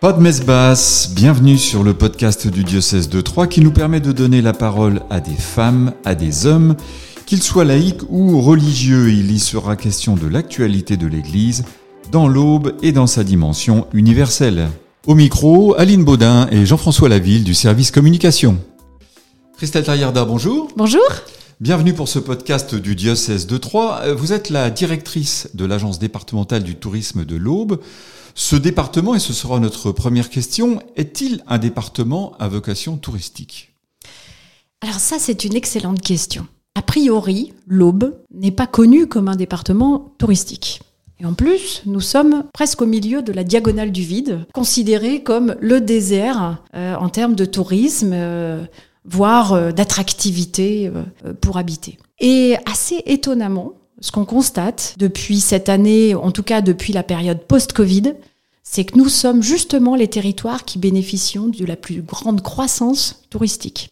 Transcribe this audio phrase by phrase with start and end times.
[0.00, 4.00] Pas de messe basse, bienvenue sur le podcast du diocèse de Troyes qui nous permet
[4.00, 6.74] de donner la parole à des femmes, à des hommes,
[7.26, 9.10] qu'ils soient laïcs ou religieux.
[9.10, 11.64] Il y sera question de l'actualité de l'Église
[12.10, 14.70] dans l'aube et dans sa dimension universelle.
[15.06, 18.56] Au micro, Aline Baudin et Jean-François Laville du service communication.
[19.58, 20.68] Christelle Taillarda, bonjour.
[20.78, 21.02] Bonjour.
[21.60, 24.14] Bienvenue pour ce podcast du diocèse de Troyes.
[24.14, 27.82] Vous êtes la directrice de l'agence départementale du tourisme de l'Aube.
[28.34, 33.74] Ce département, et ce sera notre première question, est-il un département à vocation touristique?
[34.80, 36.46] Alors ça, c'est une excellente question.
[36.76, 40.80] A priori, l'Aube n'est pas connue comme un département touristique.
[41.18, 45.54] Et en plus, nous sommes presque au milieu de la diagonale du vide, considéré comme
[45.60, 48.64] le désert euh, en termes de tourisme, euh,
[49.04, 51.98] voire euh, d'attractivité euh, pour habiter.
[52.20, 57.44] Et assez étonnamment, ce qu'on constate depuis cette année, en tout cas depuis la période
[57.46, 58.14] post-Covid,
[58.62, 63.90] c'est que nous sommes justement les territoires qui bénéficient de la plus grande croissance touristique.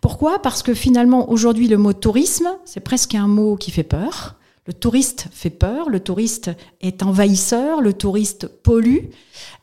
[0.00, 0.42] Pourquoi?
[0.42, 4.36] Parce que finalement, aujourd'hui, le mot tourisme, c'est presque un mot qui fait peur.
[4.64, 9.06] Le touriste fait peur, le touriste est envahisseur, le touriste pollue,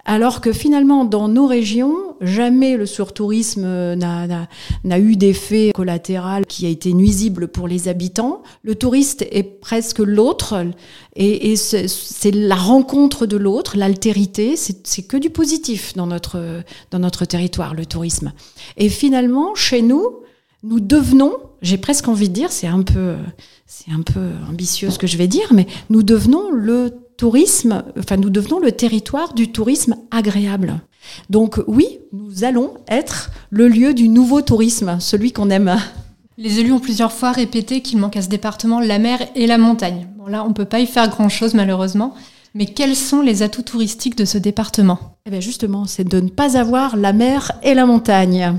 [0.04, 6.70] alors que finalement, dans nos régions, jamais le surtourisme n'a eu d'effet collatéral qui a
[6.70, 8.44] été nuisible pour les habitants.
[8.64, 10.66] Le touriste est presque l'autre,
[11.16, 17.00] et, et c'est la rencontre de l'autre, l'altérité, c'est que du positif dans notre, dans
[17.00, 18.34] notre territoire, le tourisme.
[18.76, 20.04] Et finalement, chez nous,
[20.64, 23.16] nous devenons, j'ai presque envie de dire, c'est un peu,
[23.66, 28.18] c'est un peu ambitieux ce que je vais dire, mais nous devenons le tourisme, enfin
[28.18, 30.80] nous devenons le territoire du tourisme agréable.
[31.30, 35.78] Donc oui, nous allons être le lieu du nouveau tourisme, celui qu'on aime.
[36.38, 39.58] Les élus ont plusieurs fois répété qu'il manque à ce département la mer et la
[39.58, 40.08] montagne.
[40.18, 42.16] Bon là, on peut pas y faire grand-chose malheureusement.
[42.56, 45.18] Mais quels sont les atouts touristiques de ce département?
[45.26, 48.56] Eh bien justement, c'est de ne pas avoir la mer et la montagne.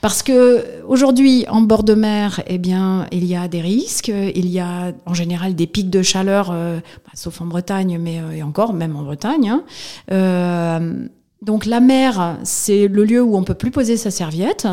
[0.00, 4.08] Parce que aujourd'hui, en bord de mer, eh bien, il y a des risques.
[4.08, 8.20] Il y a en général des pics de chaleur, euh, bah, sauf en Bretagne, mais
[8.20, 9.50] euh, et encore, même en Bretagne.
[9.50, 9.64] Hein.
[10.10, 11.06] Euh,
[11.42, 14.66] donc la mer, c'est le lieu où on peut plus poser sa serviette.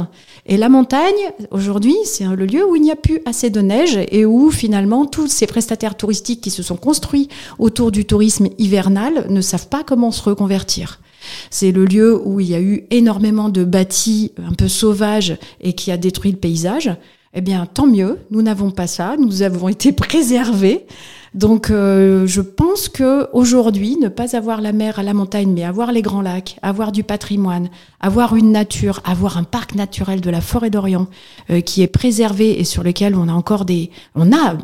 [0.46, 4.00] Et la montagne, aujourd'hui, c'est le lieu où il n'y a plus assez de neige
[4.10, 7.28] et où finalement tous ces prestataires touristiques qui se sont construits
[7.60, 11.02] autour du tourisme hivernal ne savent pas comment se reconvertir.
[11.50, 15.74] C'est le lieu où il y a eu énormément de bâtis un peu sauvages et
[15.74, 16.96] qui a détruit le paysage.
[17.34, 20.86] Eh bien, tant mieux, nous n'avons pas ça, nous avons été préservés.
[21.34, 25.64] Donc, euh, je pense que aujourd'hui, ne pas avoir la mer à la montagne, mais
[25.64, 27.70] avoir les grands lacs, avoir du patrimoine,
[28.02, 31.08] avoir une nature, avoir un parc naturel de la forêt d'Orient
[31.50, 34.58] euh, qui est préservé et sur lequel on a encore des, on a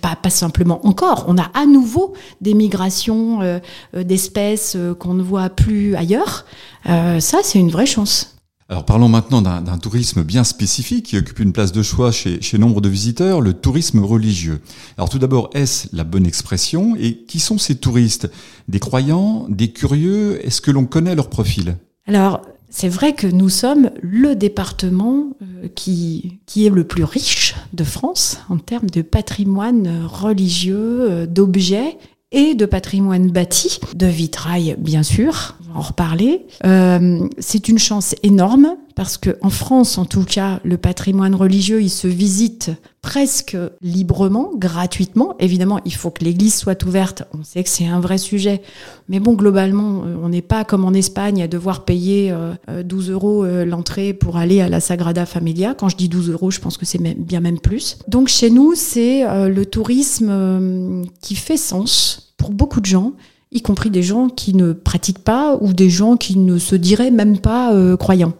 [0.00, 3.58] pas, simplement encore, on a à nouveau des migrations euh,
[3.94, 6.46] d'espèces qu'on ne voit plus ailleurs.
[6.86, 8.33] ça, c'est une vraie chance.
[8.74, 12.80] Alors parlons maintenant d'un tourisme bien spécifique qui occupe une place de choix chez, nombre
[12.80, 14.60] de visiteurs, le tourisme religieux.
[14.98, 18.28] Alors tout d'abord, est-ce la bonne expression Et qui sont ces touristes?
[18.66, 20.44] Des croyants Des curieux?
[20.44, 21.76] Est-ce que l'on connaît leur profil?
[22.08, 27.54] Alors c'est vrai que nous sommes le département euh, qui, qui est le plus riche
[27.74, 31.96] de France en termes de patrimoine religieux, euh, d'objets
[32.34, 36.46] et de patrimoine bâti, de vitrail bien sûr, on va en reparler.
[36.64, 41.82] Euh, c'est une chance énorme parce que en France, en tout cas, le patrimoine religieux,
[41.82, 42.70] il se visite
[43.02, 45.34] presque librement, gratuitement.
[45.40, 47.24] Évidemment, il faut que l'église soit ouverte.
[47.38, 48.62] On sait que c'est un vrai sujet.
[49.08, 52.34] Mais bon, globalement, euh, on n'est pas comme en Espagne à devoir payer
[52.68, 55.74] 12 euh, euros l'entrée pour aller à la Sagrada Familia.
[55.74, 57.98] Quand je dis 12 euros, je pense que c'est bien même plus.
[58.08, 63.14] Donc chez nous, c'est le tourisme qui fait sens pour beaucoup de gens,
[63.52, 67.10] y compris des gens qui ne pratiquent pas ou des gens qui ne se diraient
[67.10, 68.34] même pas euh, croyants.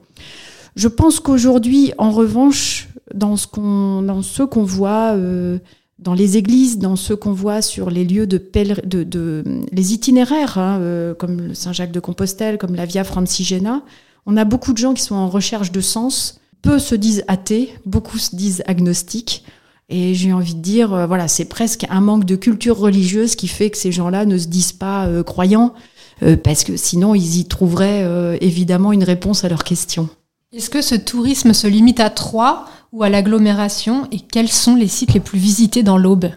[0.77, 5.59] Je pense qu'aujourd'hui, en revanche, dans ce qu'on dans ce qu'on voit euh,
[5.99, 8.37] dans les églises, dans ce qu'on voit sur les lieux de,
[8.85, 13.85] de, de les itinéraires, hein, euh, comme le Saint-Jacques de Compostelle, comme la Via Francigena,
[14.27, 16.41] on a beaucoup de gens qui sont en recherche de sens.
[16.61, 19.45] Peu se disent athées, beaucoup se disent agnostiques.
[19.89, 23.49] Et j'ai envie de dire, euh, voilà, c'est presque un manque de culture religieuse qui
[23.49, 25.75] fait que ces gens-là ne se disent pas euh, croyants,
[26.23, 30.09] euh, parce que sinon ils y trouveraient évidemment une réponse à leurs questions.
[30.53, 34.07] Est-ce que ce tourisme se limite à Troyes ou à l'agglomération?
[34.13, 36.31] Et quels sont les sites les plus visités dans l'Aube?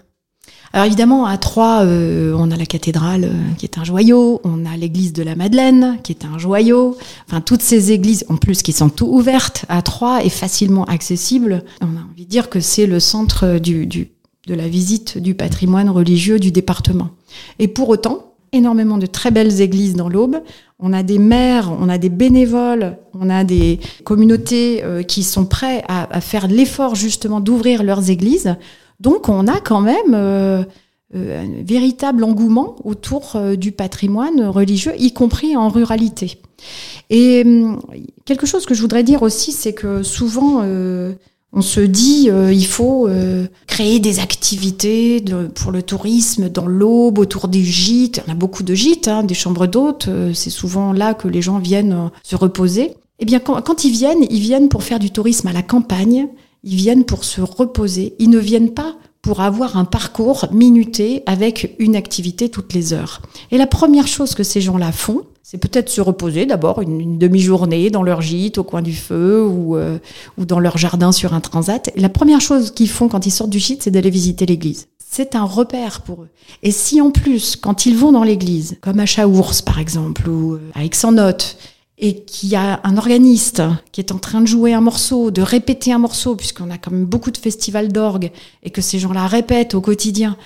[0.74, 4.66] Alors évidemment, à Troyes, euh, on a la cathédrale euh, qui est un joyau, on
[4.66, 6.98] a l'église de la Madeleine qui est un joyau.
[7.28, 11.64] Enfin, toutes ces églises, en plus, qui sont tout ouvertes à Troyes et facilement accessibles.
[11.82, 14.10] On dire que c'est le centre du, du,
[14.48, 17.10] de la visite du patrimoine religieux du département.
[17.60, 20.38] Et pour autant, énormément de très belles églises dans l'Aube.
[20.80, 25.46] On a des maires, on a des bénévoles, on a des communautés euh, qui sont
[25.46, 28.56] prêts à, faire l'effort justement d'ouvrir leurs églises.
[29.00, 30.64] Donc on a quand même euh,
[31.16, 36.40] euh, un véritable engouement autour du patrimoine religieux, y compris en ruralité.
[37.10, 37.82] Et hum,
[38.26, 40.64] quelque chose que je voudrais dire aussi, c'est que souvent
[41.58, 45.26] on se dit euh, il faut euh, créer des activités
[45.56, 48.24] pour le tourisme dans l'aube, autour des gîtes.
[48.28, 50.08] On a beaucoup de gîtes, hein, des chambres d'hôtes.
[50.08, 52.94] Euh, c'est souvent là que les gens viennent se reposer.
[53.18, 56.28] Eh bien, quand, quand, ils viennent, ils viennent pour faire du tourisme à la campagne.
[56.64, 58.14] Ils viennent pour se reposer.
[58.20, 63.22] Ils ne viennent pas pour avoir un parcours minuté avec une activité toutes les heures.
[63.52, 67.90] Et la première chose que ces gens-là font, c'est peut-être se reposer d'abord une, demi-journée
[67.90, 69.98] dans leur gîte au coin du feu ou, euh,
[70.38, 71.90] ou dans leur jardin sur un transat.
[71.96, 74.88] Et la première chose qu'ils font quand ils sortent du gîte, c'est d'aller visiter l'église.
[75.10, 76.30] C'est un repère pour eux.
[76.64, 80.56] Et si en plus, quand ils vont dans l'église, comme à Chaours par exemple, ou
[80.56, 81.58] euh, à Aix-en-Note,
[81.98, 85.42] et qu'il y a un organiste qui est en train de jouer un morceau, de
[85.42, 88.32] répéter un morceau, puisqu'on a quand même beaucoup de festivals d'orgue,
[88.64, 90.38] et que ces gens-là répètent au quotidien,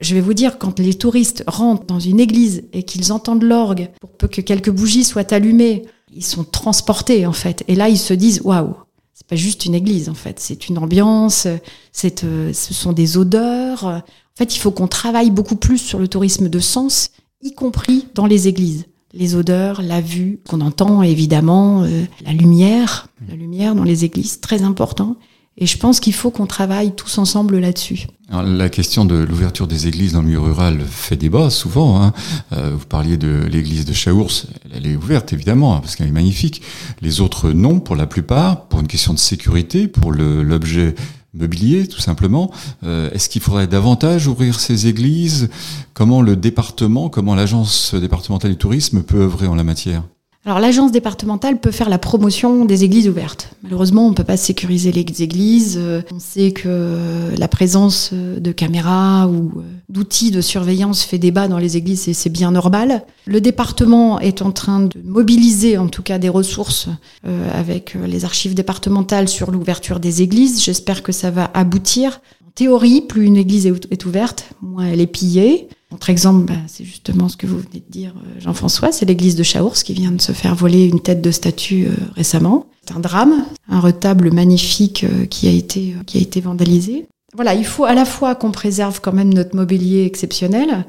[0.00, 3.88] je vais vous dire, quand les touristes rentrent dans une église et qu'ils entendent l'orgue,
[4.00, 7.64] pour peu que quelques bougies soient allumées, ils sont transportés en fait.
[7.68, 8.74] Et là, ils se disent waouh,
[9.14, 11.46] c'est pas juste une église en fait, c'est une ambiance,
[11.92, 13.84] c'est, euh, ce sont des odeurs.
[13.84, 14.02] En
[14.36, 17.10] fait, il faut qu'on travaille beaucoup plus sur le tourisme de sens,
[17.42, 18.86] y compris dans les églises.
[19.18, 24.40] Les odeurs, la vue, qu'on entend évidemment, euh, la lumière, la lumière dans les églises,
[24.40, 25.16] très important.
[25.58, 28.08] Et je pense qu'il faut qu'on travaille tous ensemble là-dessus.
[28.30, 32.02] la question de l'ouverture des églises dans le milieu rural fait débat souvent.
[32.02, 32.12] Hein.
[32.52, 36.12] Euh, vous parliez de l'église de Chaours, elle est ouverte évidemment hein, parce qu'elle est
[36.12, 36.60] magnifique.
[37.00, 40.94] Les autres non, pour la plupart, pour une question de sécurité, pour l'objet
[41.36, 42.50] mobilier tout simplement.
[42.84, 45.48] Euh, est-ce qu'il faudrait davantage ouvrir ces églises?
[45.94, 50.02] Comment le département, comment l'agence départementale du tourisme peut œuvrer en la matière?
[50.46, 53.50] Alors l'agence départementale peut faire la promotion des églises ouvertes.
[53.64, 55.76] Malheureusement, on ne peut pas sécuriser les églises.
[55.76, 61.48] Euh, on sait que la présence de caméras ou euh, d'outils de surveillance fait débat
[61.48, 63.02] dans les églises et c'est bien normal.
[63.24, 66.88] Le département est en train de mobiliser en tout cas des ressources
[67.26, 70.62] euh, avec les archives départementales sur l'ouverture des églises.
[70.62, 72.20] J'espère que ça va aboutir.
[72.56, 75.68] Théorie, plus une église est ouverte, moins elle est pillée.
[75.92, 79.36] Autre exemple, bah, c'est justement ce que vous venez de dire, euh, Jean-François, c'est l'église
[79.36, 82.66] de Chaours qui vient de se faire voler une tête de statue euh, récemment.
[82.88, 87.06] C'est un drame, un retable magnifique euh, qui a été qui a été vandalisé.
[87.34, 90.86] Voilà, il faut à la fois qu'on préserve quand même notre mobilier exceptionnel,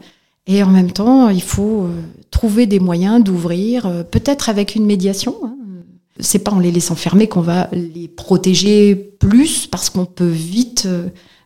[0.48, 1.90] et en même temps, il faut
[2.32, 5.36] trouver des moyens d'ouvrir, peut-être avec une médiation.
[5.44, 5.58] Hein.
[6.22, 10.88] C'est pas en les laissant fermer qu'on va les protéger plus, parce qu'on peut vite,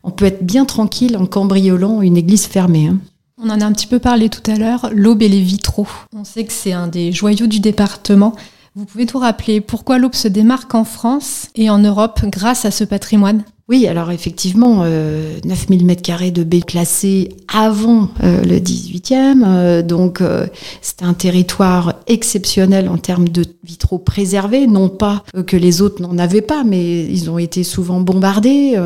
[0.04, 2.88] on peut être bien tranquille en cambriolant une église fermée.
[2.88, 2.98] Hein.
[3.44, 5.88] On en a un petit peu parlé tout à l'heure, l'aube et les vitraux.
[6.16, 8.36] On sait que c'est un des joyaux du département.
[8.76, 12.72] Vous pouvez tout rappeler pourquoi l'aube se démarque en France et en Europe grâce à
[12.72, 13.44] ce patrimoine?
[13.72, 20.20] Oui, alors effectivement, euh, 9000 m2 de baies classées avant euh, le 18e, euh, donc
[20.20, 20.46] euh,
[20.82, 26.18] c'est un territoire exceptionnel en termes de vitraux préservés, non pas que les autres n'en
[26.18, 28.78] avaient pas, mais ils ont été souvent bombardés.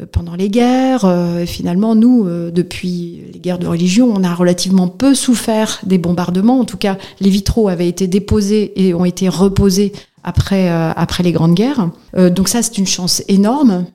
[0.00, 1.04] Euh, pendant les guerres.
[1.04, 5.98] Euh, finalement, nous, euh, depuis les guerres de religion, on a relativement peu souffert des
[5.98, 6.60] bombardements.
[6.60, 9.92] En tout cas, les vitraux avaient été déposés et ont été reposés
[10.24, 11.90] après, après les grandes guerres.
[12.14, 13.86] donc ça, c'est une chance énorme.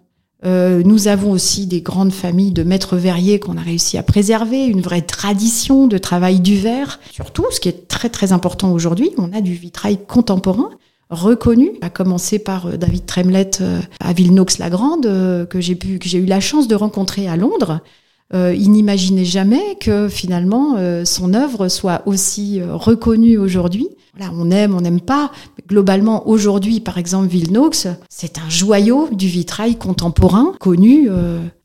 [0.43, 4.81] nous avons aussi des grandes familles de maîtres verriers qu'on a réussi à préserver, une
[4.81, 6.99] vraie tradition de travail du verre.
[7.11, 10.69] Surtout, ce qui est très très important aujourd'hui, on a du vitrail contemporain
[11.13, 15.77] reconnu, à commencer par euh, David Tremlett euh, à Villenox-la-Grande, euh, que j'ai
[16.17, 17.81] eu la chance de rencontrer à Londres.
[18.33, 23.89] il n'imaginait jamais que finalement son œuvre soit aussi reconnue aujourd'hui.
[24.19, 25.31] On aime, on n'aime pas.
[25.67, 31.09] globalement, aujourd'hui, par exemple, Villenox, c'est un joyau du vitrail contemporain connu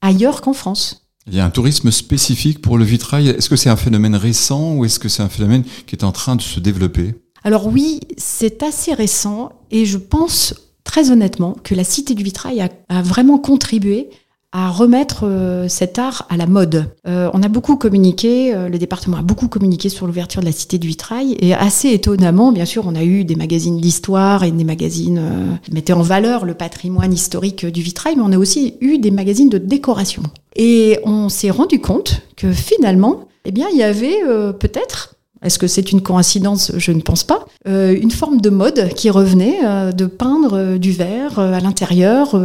[0.03, 1.09] ailleurs qu'en France.
[1.27, 3.29] Il y a un tourisme spécifique pour le vitrail.
[3.29, 6.13] Est-ce que c'est un phénomène récent ou est-ce que c'est un phénomène qui est en
[6.13, 7.15] train de se développer?
[7.49, 10.53] Alors oui, c'est assez récent et je pense
[10.85, 14.11] très honnêtement que la Cité du Vitrail a, vraiment contribué
[14.53, 16.93] à remettre euh, cet art à la mode.
[17.07, 20.53] Euh, on a beaucoup communiqué, euh, le département a beaucoup communiqué sur l'ouverture de la
[20.53, 24.51] Cité du Vitrail et assez étonnamment, bien sûr, on a eu des magazines d'histoire et
[24.51, 28.75] des magazines qui mettaient en valeur le patrimoine historique du vitrail, mais on a aussi
[28.83, 30.23] eu des magazines de décoration.
[30.55, 34.21] Et on s'est rendu compte que finalement, eh bien, il y avait
[34.61, 36.73] peut-être est-ce que c'est une coïncidence?
[36.77, 37.47] Je ne pense pas.
[37.67, 42.39] Euh, une forme de mode qui revenait euh, de peindre euh, du verre à l'intérieur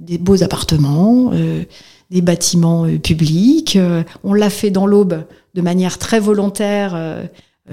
[0.00, 1.32] des beaux appartements,
[2.10, 3.78] des bâtiments publics.
[4.22, 5.24] on l'a fait dans l'Aube
[5.54, 7.24] de manière très volontaire, euh,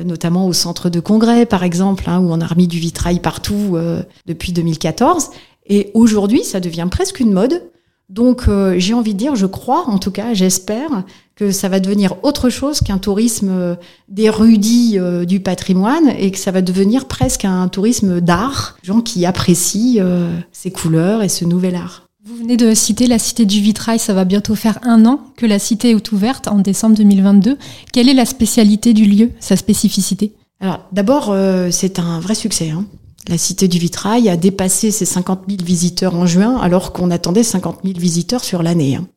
[0.03, 3.77] notamment au centre de congrès, par exemple, hein, où on a remis du vitrail partout
[4.25, 5.29] depuis 2014.
[5.67, 7.63] Et aujourd'hui, ça devient presque une mode.
[8.09, 8.43] Donc
[8.77, 11.03] j'ai envie de dire, je crois, en tout cas, j'espère
[11.35, 16.61] que ça va devenir autre chose qu'un tourisme d'érudits du patrimoine et que ça va
[16.61, 20.03] devenir presque un tourisme d'art, gens qui apprécient
[20.51, 22.03] ces couleurs et ce nouvel art.
[22.25, 25.45] Vous venez de citer la Cité du Vitrail, ça va bientôt faire un an que
[25.45, 27.57] la cité est ouverte en décembre 2022.
[27.91, 30.31] Quelle est la spécialité du lieu, sa spécificité?
[30.61, 32.69] Alors d'abord, euh, c'est un vrai succès.
[32.69, 32.85] Hein.
[33.27, 37.43] La Cité du Vitrail a dépassé ses 50 000 visiteurs en juin, alors qu'on attendait
[37.43, 38.95] 50 000 visiteurs sur l'année.
[38.95, 39.07] Hein.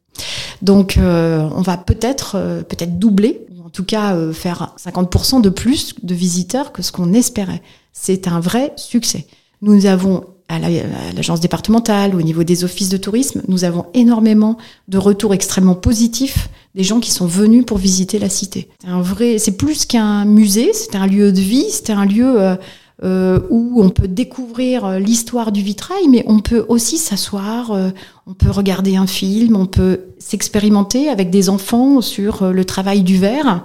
[0.63, 5.49] Donc euh, on va peut-être euh, peut-être doubler, ou en tout cas faire 50% de
[5.49, 7.63] plus de visiteurs que ce qu'on espérait.
[7.93, 9.27] C'est un vrai succès.
[9.63, 14.99] Nous avons à l'agence départementale, au niveau des offices de tourisme, nous avons énormément de
[14.99, 18.69] retours extrêmement positifs des gens qui sont venus pour visiter la cité.
[18.81, 22.57] C'est un vrai, c'est plus qu'un musée, c'est un lieu de vie, c'est un lieu
[23.03, 27.71] euh, euh, où on peut découvrir euh, l'histoire du vitrail, mais on peut aussi s'asseoir,
[28.27, 33.19] on peut regarder un film, on peut s'expérimenter avec des enfants sur le travail du
[33.19, 33.65] verre.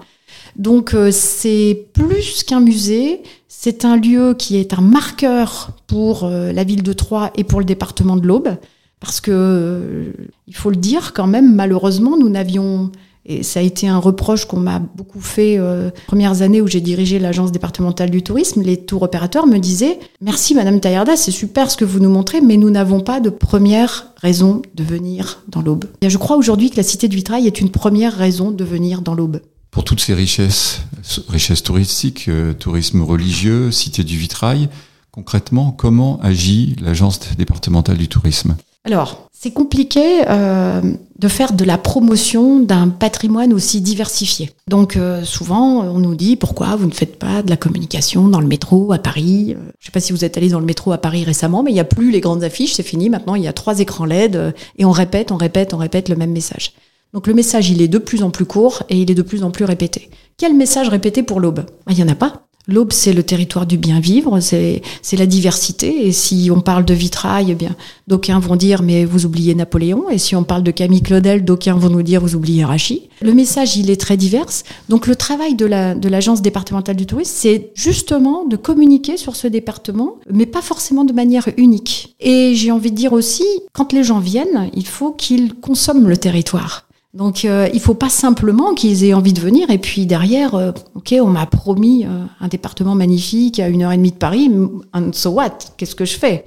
[0.57, 3.21] Donc c'est plus qu'un musée,
[3.63, 7.59] c'est un lieu qui est un marqueur pour euh, la ville de Troyes et pour
[7.59, 8.57] le département de l'Aube,
[8.99, 10.13] parce que, euh,
[10.47, 12.91] il faut le dire quand même, malheureusement, nous n'avions,
[13.25, 16.81] et ça a été un reproche qu'on m'a beaucoup fait euh, premières années où j'ai
[16.81, 21.69] dirigé l'agence départementale du tourisme, les tours opérateurs me disaient Merci Madame Taillarda, c'est super
[21.69, 25.61] ce que vous nous montrez, mais nous n'avons pas de première raison de venir dans
[25.61, 25.85] l'Aube.
[26.05, 29.13] Je crois aujourd'hui que la Cité du Vitrail est une première raison de venir dans
[29.13, 29.41] l'Aube.
[29.71, 30.81] Pour toutes ces richesses,
[31.29, 34.67] richesses touristiques, euh, tourisme religieux, cité du vitrail,
[35.11, 38.57] concrètement, comment agit l'agence départementale du tourisme?
[38.83, 40.81] Alors, c'est compliqué euh,
[41.19, 44.49] de faire de la promotion d'un patrimoine aussi diversifié.
[44.67, 48.39] Donc euh, souvent, on nous dit pourquoi vous ne faites pas de la communication dans
[48.39, 49.49] le métro à Paris.
[49.49, 51.69] Je ne sais pas si vous êtes allé dans le métro à Paris récemment, mais
[51.69, 53.11] il n'y a plus les grandes affiches, c'est fini.
[53.11, 56.15] Maintenant, il y a trois écrans LED et on répète, on répète, on répète le
[56.15, 56.73] même message.
[57.13, 59.43] Donc le message, il est de plus en plus court et il est de plus
[59.43, 60.09] en plus répété.
[60.37, 61.65] Quel message répété pour l'aube?
[61.87, 62.47] Il n'y en a pas.
[62.67, 64.81] L'aube, c'est le territoire du bien vivre, c'est
[65.17, 66.07] la diversité.
[66.07, 67.75] Et si on parle de vitrail, eh bien,
[68.07, 70.09] d'aucuns vont dire mais vous oubliez Napoléon.
[70.09, 73.09] Et si on parle de Camille Claudel, d'aucuns vont nous dire vous oubliez Rachi.
[73.21, 74.45] Le message, il est très divers.
[74.89, 79.35] Donc le travail de l'agence la, de départementale du tourisme, c'est justement de communiquer sur
[79.35, 82.15] ce département, mais pas forcément de manière unique.
[82.19, 86.17] Et j'ai envie de dire aussi, quand les gens viennent, il faut qu'ils consomment le
[86.17, 86.87] territoire.
[87.13, 90.71] Donc euh, il faut pas simplement qu'ils aient envie de venir et puis derrière, euh,
[90.95, 94.49] ok, on m'a promis euh, un département magnifique à une heure et demie de Paris,
[94.93, 96.45] and so what Qu'est-ce que je fais?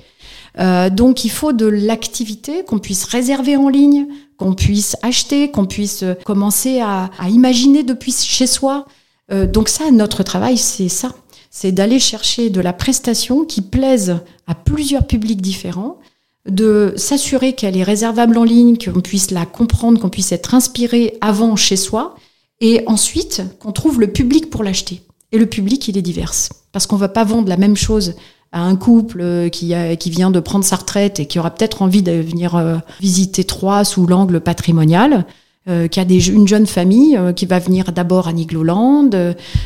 [0.59, 4.07] Euh, Donc il faut de l'activité qu'on puisse réserver en ligne,
[4.39, 8.87] qu'on puisse acheter, qu'on puisse commencer à, à, imaginer depuis chez soi.
[9.31, 11.11] donc ça, notre travail, c'est ça,
[11.51, 15.99] c'est d'aller chercher de la prestation qui plaise à plusieurs publics différents
[16.49, 21.17] de s'assurer qu'elle est réservable en ligne, qu'on puisse la comprendre, qu'on puisse être inspiré
[21.21, 22.17] avant chez soi,
[22.61, 25.03] et ensuite qu'on trouve le public pour l'acheter.
[25.33, 26.33] Et le public, il est divers.
[26.73, 28.15] Parce qu'on va pas vendre la même chose
[28.53, 32.03] à un couple euh, qui, vient de prendre sa retraite et qui aura peut-être envie
[32.03, 35.27] de venir euh, visiter Troyes sous l'angle patrimonial,
[35.69, 39.11] euh, qui a une jeune famille qui va venir d'abord à Nigloland,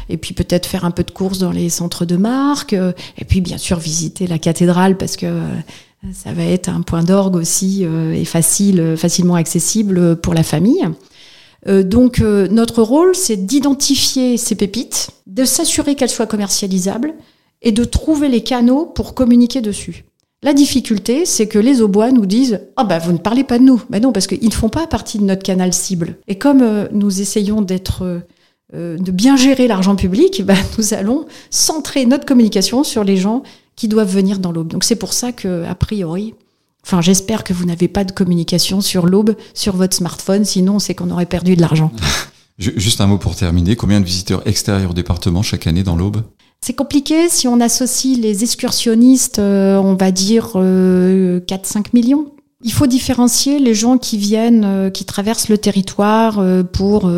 [0.08, 3.42] et puis peut-être faire un peu de courses dans les centres de marque, et puis
[3.42, 5.26] bien sûr visiter la cathédrale parce que
[6.12, 10.86] ça va être un point d'orgue aussi euh, et facile, facilement accessible pour la famille.
[11.66, 17.14] Euh, donc euh, notre rôle, c'est d'identifier ces pépites, de s'assurer qu'elles soient commercialisables
[17.62, 20.04] et de trouver les canaux pour communiquer dessus.
[20.44, 23.64] La difficulté, c'est que les Aubois nous disent Ah bah vous ne parlez pas de
[23.64, 23.82] nous.
[23.90, 26.16] Ben non, parce qu'ils ne font pas partie de notre canal cible.
[26.28, 28.22] Et comme nous essayons d'être
[28.72, 33.42] de bien gérer l'argent public, ben, nous allons centrer notre communication sur les gens
[33.78, 34.68] qui doivent venir dans l'aube.
[34.68, 36.34] Donc c'est pour ça que, a priori,
[36.84, 40.96] enfin j'espère que vous n'avez pas de communication sur l'aube sur votre smartphone, sinon c'est
[40.96, 41.92] qu'on aurait perdu de l'argent.
[42.58, 43.76] Juste un mot pour terminer.
[43.76, 46.22] Combien de visiteurs extérieurs au département chaque année dans l'Aube?
[46.60, 47.28] C'est compliqué.
[47.28, 51.40] Si on associe les excursionnistes, euh, on va dire 4-5 euh,
[51.94, 52.32] millions.
[52.64, 56.42] Il faut différencier les gens qui viennent, euh, qui traversent le territoire
[56.72, 57.08] pour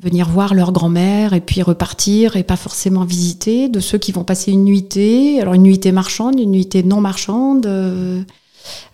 [0.00, 4.24] venir voir leur grand-mère et puis repartir et pas forcément visiter, de ceux qui vont
[4.24, 7.66] passer une nuitée, alors une nuitée marchande, une nuitée non marchande.
[7.66, 8.22] Euh,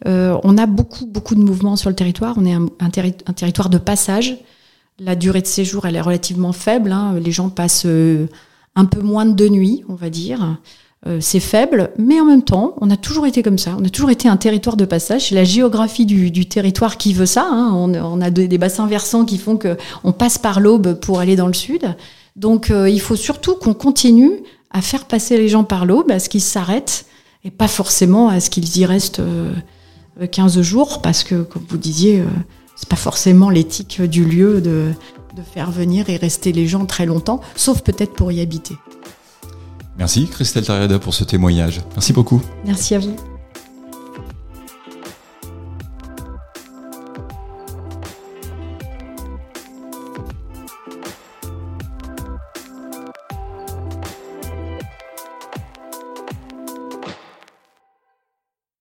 [0.07, 2.35] euh, on a beaucoup, beaucoup de mouvements sur le territoire.
[2.39, 2.91] On est un,
[3.35, 4.37] territoire de passage.
[4.99, 6.91] La durée de séjour, elle est relativement faible.
[6.91, 7.19] Hein.
[7.21, 8.27] Les gens passent euh,
[8.75, 10.59] un peu moins de deux nuits, on va dire.
[11.07, 13.77] Euh, c'est faible, mais en même temps, on a toujours été comme ça.
[13.79, 15.29] On a toujours été un territoire de passage.
[15.29, 17.47] C'est la géographie du, territoire qui veut ça.
[17.49, 17.71] Hein.
[17.73, 21.55] On, a des, bassins versants qui font qu'on passe par l'Aube pour aller dans le
[21.55, 21.95] sud.
[22.35, 24.33] Donc, euh, il faut surtout qu'on continue
[24.71, 27.07] à faire passer les gens par l'Aube, à ce qu'ils s'arrêtent,
[27.45, 29.23] et pas forcément à ce qu'ils y restent
[30.31, 32.23] 15 jours, parce que, comme vous disiez,
[32.75, 34.93] c'est pas forcément l'éthique du lieu de
[35.55, 38.75] faire venir et rester les gens très longtemps, sauf peut-être pour y habiter.
[39.99, 41.81] Merci Christelle Tariada pour ce témoignage.
[41.95, 42.43] Merci beaucoup.
[42.65, 43.17] Merci à vous.